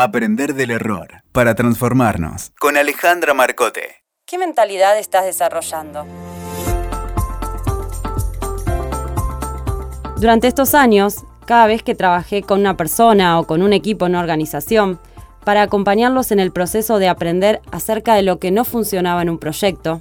[0.00, 2.52] Aprender del error para transformarnos.
[2.60, 3.96] Con Alejandra Marcote.
[4.26, 6.06] ¿Qué mentalidad estás desarrollando?
[10.20, 14.12] Durante estos años, cada vez que trabajé con una persona o con un equipo en
[14.12, 15.00] una organización,
[15.42, 19.38] para acompañarlos en el proceso de aprender acerca de lo que no funcionaba en un
[19.38, 20.00] proyecto,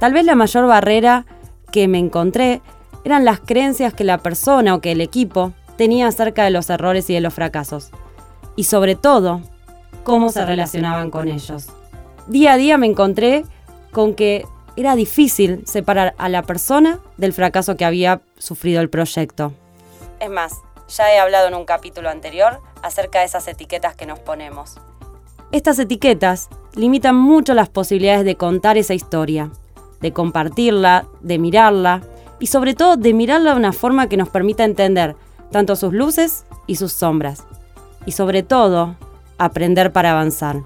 [0.00, 1.24] tal vez la mayor barrera
[1.72, 2.60] que me encontré
[3.04, 7.08] eran las creencias que la persona o que el equipo tenía acerca de los errores
[7.08, 7.90] y de los fracasos
[8.56, 9.40] y sobre todo
[10.04, 11.66] cómo se relacionaban con ellos.
[12.26, 13.44] Día a día me encontré
[13.90, 19.52] con que era difícil separar a la persona del fracaso que había sufrido el proyecto.
[20.20, 20.54] Es más,
[20.88, 24.76] ya he hablado en un capítulo anterior acerca de esas etiquetas que nos ponemos.
[25.52, 29.50] Estas etiquetas limitan mucho las posibilidades de contar esa historia,
[30.00, 32.02] de compartirla, de mirarla
[32.40, 35.14] y sobre todo de mirarla de una forma que nos permita entender
[35.52, 37.44] tanto sus luces y sus sombras
[38.06, 38.96] y sobre todo
[39.38, 40.62] aprender para avanzar.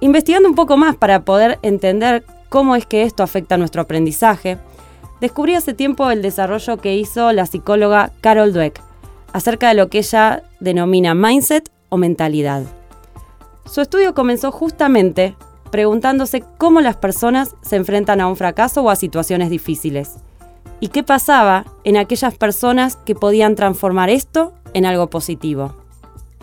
[0.00, 4.58] Investigando un poco más para poder entender cómo es que esto afecta a nuestro aprendizaje,
[5.20, 8.80] descubrí hace tiempo el desarrollo que hizo la psicóloga Carol Dweck
[9.32, 12.62] acerca de lo que ella denomina mindset o mentalidad.
[13.64, 15.34] Su estudio comenzó justamente
[15.70, 20.14] preguntándose cómo las personas se enfrentan a un fracaso o a situaciones difíciles
[20.80, 25.74] y qué pasaba en aquellas personas que podían transformar esto en algo positivo.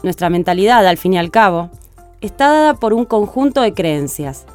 [0.03, 1.69] Nuestra mentalidad, al fin y al cabo,
[2.21, 4.45] está dada por un conjunto de creencias.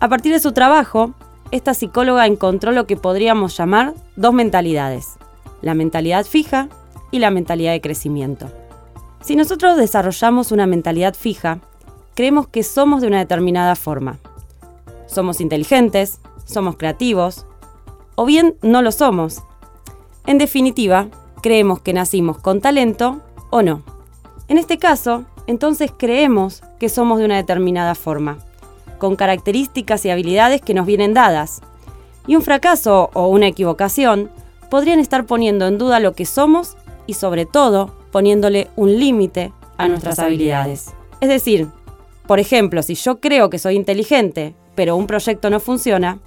[0.00, 1.14] A partir de su trabajo,
[1.52, 5.16] esta psicóloga encontró lo que podríamos llamar dos mentalidades,
[5.62, 6.68] la mentalidad fija
[7.12, 8.50] y la mentalidad de crecimiento.
[9.22, 11.60] Si nosotros desarrollamos una mentalidad fija,
[12.14, 14.18] creemos que somos de una determinada forma.
[15.06, 17.46] Somos inteligentes, somos creativos,
[18.16, 19.42] o bien no lo somos.
[20.26, 21.08] En definitiva,
[21.42, 23.95] creemos que nacimos con talento o no.
[24.48, 28.38] En este caso, entonces creemos que somos de una determinada forma,
[28.98, 31.62] con características y habilidades que nos vienen dadas.
[32.26, 34.30] Y un fracaso o una equivocación
[34.70, 36.76] podrían estar poniendo en duda lo que somos
[37.06, 40.92] y sobre todo poniéndole un límite a nuestras habilidades.
[41.20, 41.68] Es decir,
[42.26, 46.18] por ejemplo, si yo creo que soy inteligente, pero un proyecto no funciona,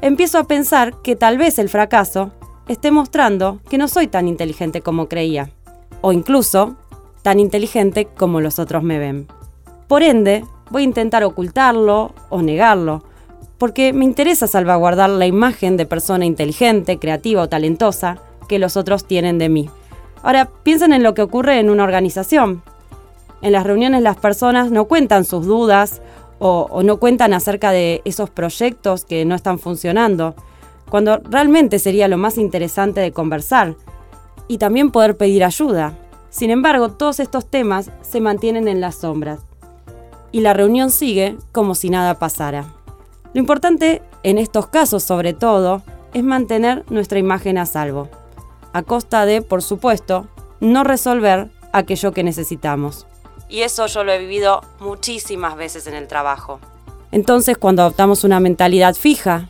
[0.00, 2.30] empiezo a pensar que tal vez el fracaso
[2.68, 5.50] esté mostrando que no soy tan inteligente como creía.
[6.00, 6.76] O incluso
[7.22, 9.26] tan inteligente como los otros me ven.
[9.86, 13.04] Por ende, voy a intentar ocultarlo o negarlo,
[13.58, 18.18] porque me interesa salvaguardar la imagen de persona inteligente, creativa o talentosa
[18.48, 19.70] que los otros tienen de mí.
[20.22, 22.62] Ahora, piensen en lo que ocurre en una organización.
[23.40, 26.02] En las reuniones las personas no cuentan sus dudas
[26.38, 30.34] o, o no cuentan acerca de esos proyectos que no están funcionando,
[30.88, 33.74] cuando realmente sería lo más interesante de conversar
[34.48, 35.94] y también poder pedir ayuda.
[36.30, 39.40] Sin embargo, todos estos temas se mantienen en las sombras
[40.32, 42.66] y la reunión sigue como si nada pasara.
[43.34, 48.08] Lo importante en estos casos, sobre todo, es mantener nuestra imagen a salvo,
[48.72, 50.26] a costa de, por supuesto,
[50.60, 53.06] no resolver aquello que necesitamos.
[53.48, 56.60] Y eso yo lo he vivido muchísimas veces en el trabajo.
[57.12, 59.48] Entonces, cuando adoptamos una mentalidad fija,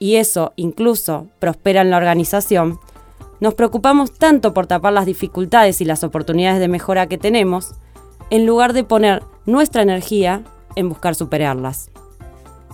[0.00, 2.78] y eso incluso prospera en la organización,
[3.40, 7.74] nos preocupamos tanto por tapar las dificultades y las oportunidades de mejora que tenemos,
[8.30, 10.42] en lugar de poner nuestra energía
[10.76, 11.90] en buscar superarlas.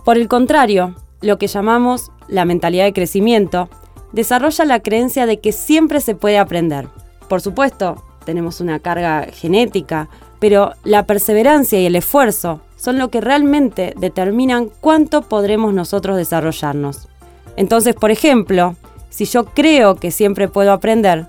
[0.05, 3.69] Por el contrario, lo que llamamos la mentalidad de crecimiento
[4.13, 6.89] desarrolla la creencia de que siempre se puede aprender.
[7.29, 10.09] Por supuesto, tenemos una carga genética,
[10.39, 17.09] pero la perseverancia y el esfuerzo son lo que realmente determinan cuánto podremos nosotros desarrollarnos.
[17.57, 18.77] Entonces, por ejemplo,
[19.15, 21.29] si yo creo que siempre puedo aprender,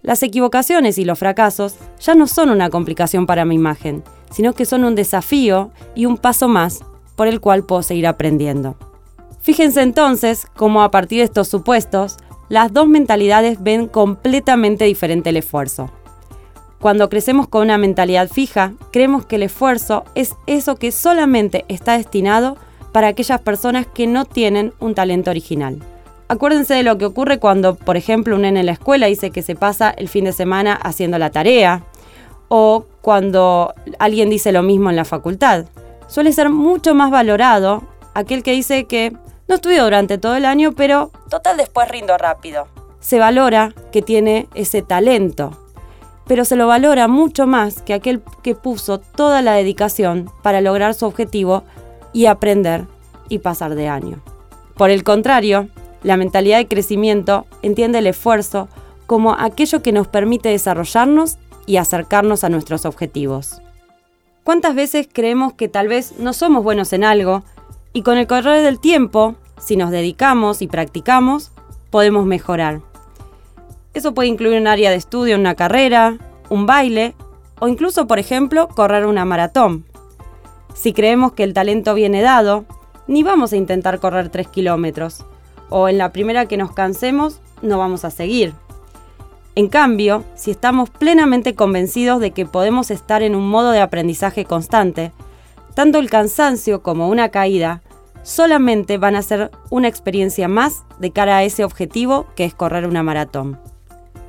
[0.00, 4.64] las equivocaciones y los fracasos ya no son una complicación para mi imagen, sino que
[4.64, 6.80] son un desafío y un paso más
[7.14, 8.76] por el cual puedo seguir aprendiendo.
[9.42, 12.16] Fíjense entonces cómo a partir de estos supuestos,
[12.48, 15.90] las dos mentalidades ven completamente diferente el esfuerzo.
[16.80, 21.98] Cuando crecemos con una mentalidad fija, creemos que el esfuerzo es eso que solamente está
[21.98, 22.56] destinado
[22.92, 25.82] para aquellas personas que no tienen un talento original.
[26.28, 29.42] Acuérdense de lo que ocurre cuando, por ejemplo, un nene en la escuela dice que
[29.42, 31.84] se pasa el fin de semana haciendo la tarea,
[32.48, 35.66] o cuando alguien dice lo mismo en la facultad.
[36.08, 37.84] Suele ser mucho más valorado
[38.14, 39.12] aquel que dice que
[39.48, 42.66] no estudió durante todo el año, pero total después rindo rápido.
[42.98, 45.52] Se valora que tiene ese talento,
[46.26, 50.94] pero se lo valora mucho más que aquel que puso toda la dedicación para lograr
[50.94, 51.62] su objetivo
[52.12, 52.86] y aprender
[53.28, 54.20] y pasar de año.
[54.76, 55.68] Por el contrario,
[56.02, 58.68] la mentalidad de crecimiento entiende el esfuerzo
[59.06, 63.60] como aquello que nos permite desarrollarnos y acercarnos a nuestros objetivos.
[64.44, 67.42] ¿Cuántas veces creemos que tal vez no somos buenos en algo
[67.92, 71.50] y con el correr del tiempo, si nos dedicamos y practicamos,
[71.90, 72.80] podemos mejorar?
[73.94, 76.18] Eso puede incluir un área de estudio, una carrera,
[76.48, 77.14] un baile
[77.58, 79.84] o incluso, por ejemplo, correr una maratón.
[80.74, 82.66] Si creemos que el talento viene dado,
[83.06, 85.24] ni vamos a intentar correr 3 kilómetros,
[85.70, 88.54] o en la primera que nos cansemos, no vamos a seguir.
[89.54, 94.44] En cambio, si estamos plenamente convencidos de que podemos estar en un modo de aprendizaje
[94.44, 95.12] constante,
[95.74, 97.82] tanto el cansancio como una caída
[98.22, 102.86] solamente van a ser una experiencia más de cara a ese objetivo que es correr
[102.86, 103.58] una maratón.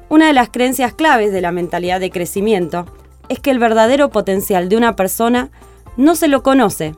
[0.08, 2.86] Una de las creencias claves de la mentalidad de crecimiento
[3.28, 5.50] es que el verdadero potencial de una persona
[5.98, 6.96] no se lo conoce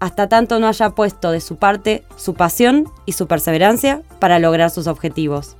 [0.00, 4.70] hasta tanto no haya puesto de su parte su pasión y su perseverancia para lograr
[4.70, 5.56] sus objetivos.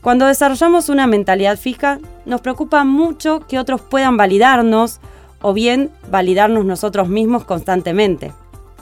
[0.00, 5.00] Cuando desarrollamos una mentalidad fija, nos preocupa mucho que otros puedan validarnos
[5.40, 8.32] o bien validarnos nosotros mismos constantemente.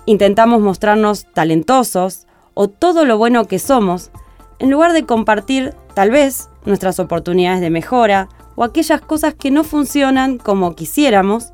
[0.05, 4.11] Intentamos mostrarnos talentosos o todo lo bueno que somos,
[4.59, 9.65] en lugar de compartir tal vez nuestras oportunidades de mejora o aquellas cosas que no
[9.65, 11.53] funcionan como quisiéramos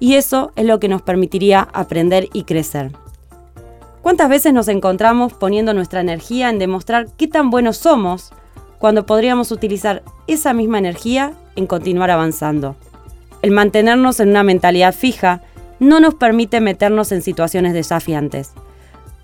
[0.00, 2.92] y eso es lo que nos permitiría aprender y crecer.
[4.02, 8.32] ¿Cuántas veces nos encontramos poniendo nuestra energía en demostrar qué tan buenos somos
[8.78, 12.76] cuando podríamos utilizar esa misma energía en continuar avanzando?
[13.40, 15.40] El mantenernos en una mentalidad fija
[15.78, 18.52] no nos permite meternos en situaciones desafiantes,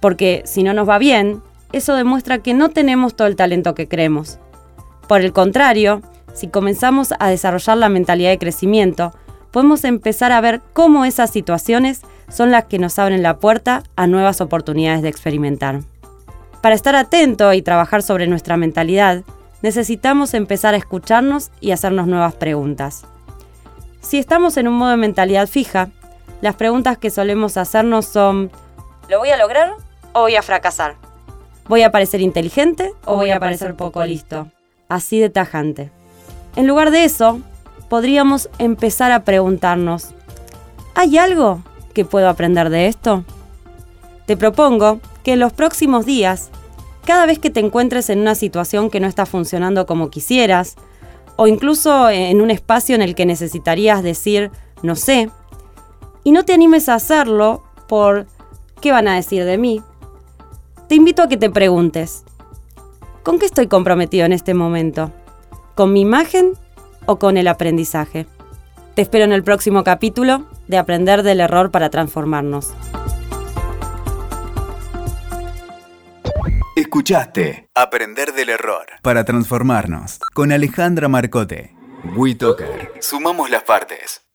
[0.00, 1.42] porque si no nos va bien,
[1.72, 4.38] eso demuestra que no tenemos todo el talento que creemos.
[5.08, 6.02] Por el contrario,
[6.32, 9.12] si comenzamos a desarrollar la mentalidad de crecimiento,
[9.50, 14.06] podemos empezar a ver cómo esas situaciones son las que nos abren la puerta a
[14.06, 15.80] nuevas oportunidades de experimentar.
[16.60, 19.22] Para estar atento y trabajar sobre nuestra mentalidad,
[19.62, 23.04] necesitamos empezar a escucharnos y hacernos nuevas preguntas.
[24.00, 25.88] Si estamos en un modo de mentalidad fija,
[26.40, 28.50] las preguntas que solemos hacernos son,
[29.08, 29.72] ¿lo voy a lograr
[30.12, 30.96] o voy a fracasar?
[31.68, 34.48] ¿Voy a parecer inteligente o voy a parecer poco listo?
[34.88, 35.90] Así de tajante.
[36.56, 37.40] En lugar de eso,
[37.90, 40.10] podríamos empezar a preguntarnos,
[40.94, 41.60] ¿hay algo
[41.92, 43.24] que puedo aprender de esto?
[44.26, 46.50] Te propongo que en los próximos días,
[47.04, 50.76] cada vez que te encuentres en una situación que no está funcionando como quisieras,
[51.34, 54.52] o incluso en un espacio en el que necesitarías decir,
[54.82, 55.28] no sé,
[56.22, 58.26] y no te animes a hacerlo por
[58.80, 59.82] ¿qué van a decir de mí?
[60.88, 62.22] Te invito a que te preguntes,
[63.24, 65.10] ¿con qué estoy comprometido en este momento?
[65.74, 66.52] ¿Con mi imagen
[67.10, 68.28] o con el aprendizaje.
[68.94, 72.72] Te espero en el próximo capítulo de Aprender del Error para Transformarnos.
[76.76, 81.74] Escuchaste Aprender del Error para Transformarnos con Alejandra Marcote.
[82.16, 82.92] WeToker.
[83.00, 84.29] Sumamos las partes.